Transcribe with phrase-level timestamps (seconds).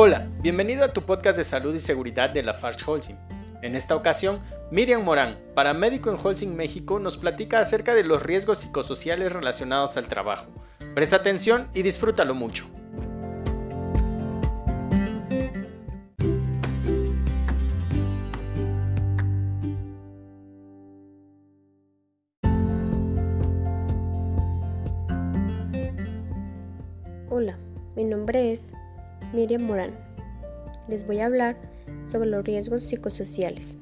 [0.00, 3.16] Hola, bienvenido a tu podcast de salud y seguridad de la Farge Holcim.
[3.62, 4.38] En esta ocasión,
[4.70, 10.06] Miriam Morán, paramédico en Holcim México, nos platica acerca de los riesgos psicosociales relacionados al
[10.06, 10.52] trabajo.
[10.94, 12.66] Presta atención y disfrútalo mucho.
[27.30, 27.58] Hola,
[27.96, 28.72] mi nombre es
[29.32, 29.92] Miriam Morán.
[30.88, 31.56] Les voy a hablar
[32.10, 33.78] sobre los riesgos psicosociales.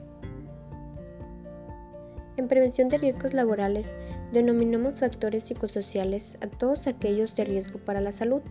[2.36, 3.86] En prevención de riesgos laborales
[4.32, 8.42] denominamos factores psicosociales a todos aquellos de riesgo para la salud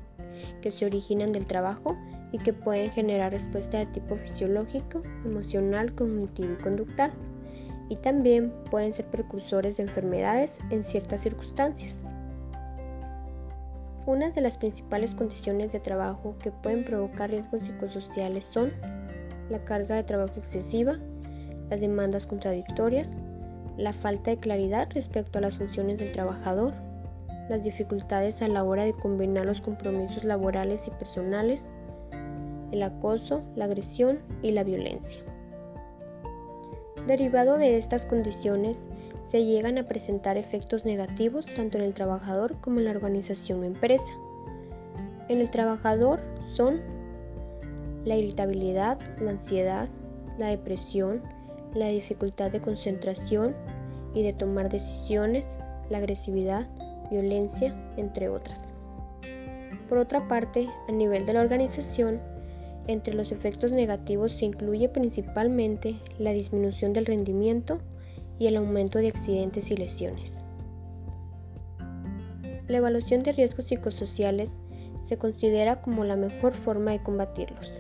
[0.62, 1.98] que se originan del trabajo
[2.32, 7.12] y que pueden generar respuesta de tipo fisiológico, emocional, cognitivo y conductal,
[7.90, 12.04] y también pueden ser precursores de enfermedades en ciertas circunstancias.
[14.06, 18.72] Unas de las principales condiciones de trabajo que pueden provocar riesgos psicosociales son
[19.50, 20.98] la carga de trabajo excesiva,
[21.72, 23.10] las demandas contradictorias,
[23.78, 26.74] la falta de claridad respecto a las funciones del trabajador,
[27.50, 31.66] las dificultades a la hora de combinar los compromisos laborales y personales,
[32.72, 35.24] el acoso, la agresión y la violencia.
[37.08, 38.80] Derivado de estas condiciones,
[39.28, 43.64] se llegan a presentar efectos negativos tanto en el trabajador como en la organización o
[43.64, 44.14] empresa.
[45.30, 46.22] En el trabajador
[46.54, 46.82] son
[48.06, 49.90] la irritabilidad, la ansiedad,
[50.38, 51.24] la depresión,
[51.74, 53.56] la dificultad de concentración
[54.14, 55.46] y de tomar decisiones,
[55.90, 56.68] la agresividad,
[57.10, 58.74] violencia, entre otras.
[59.90, 62.20] Por otra parte, a nivel de la organización,
[62.88, 67.80] entre los efectos negativos se incluye principalmente la disminución del rendimiento,
[68.40, 70.44] y el aumento de accidentes y lesiones.
[72.68, 74.50] La evaluación de riesgos psicosociales
[75.04, 77.72] se considera como la mejor forma de combatirlos.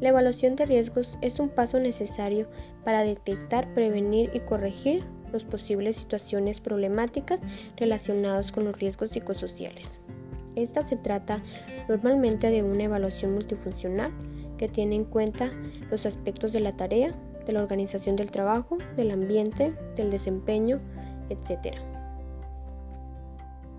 [0.00, 2.46] La evaluación de riesgos es un paso necesario
[2.84, 7.40] para detectar, prevenir y corregir las posibles situaciones problemáticas
[7.76, 9.98] relacionadas con los riesgos psicosociales.
[10.56, 11.42] Esta se trata
[11.88, 14.12] normalmente de una evaluación multifuncional
[14.58, 15.50] que tiene en cuenta
[15.90, 17.12] los aspectos de la tarea,
[17.46, 20.80] de la organización del trabajo, del ambiente, del desempeño,
[21.28, 21.76] etc.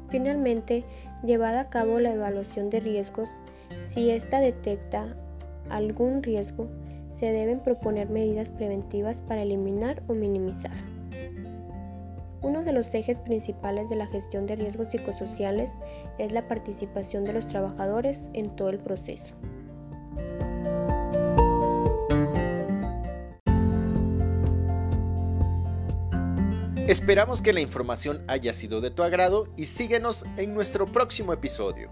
[0.10, 0.84] Finalmente,
[1.24, 3.30] llevada a cabo la evaluación de riesgos,
[3.90, 5.16] si ésta detecta
[5.70, 6.68] algún riesgo,
[7.14, 10.74] se deben proponer medidas preventivas para eliminar o minimizar.
[12.42, 15.72] Uno de los ejes principales de la gestión de riesgos psicosociales
[16.20, 19.34] es la participación de los trabajadores en todo el proceso.
[26.88, 31.90] Esperamos que la información haya sido de tu agrado y síguenos en nuestro próximo episodio.